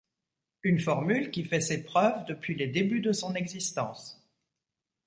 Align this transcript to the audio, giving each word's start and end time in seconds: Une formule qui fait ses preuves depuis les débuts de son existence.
Une 0.63 0.79
formule 0.79 1.29
qui 1.29 1.45
fait 1.45 1.61
ses 1.61 1.83
preuves 1.83 2.25
depuis 2.25 2.55
les 2.55 2.65
débuts 2.65 3.01
de 3.01 3.13
son 3.13 3.35
existence. 3.35 4.27